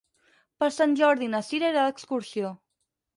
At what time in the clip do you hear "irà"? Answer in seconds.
1.73-1.83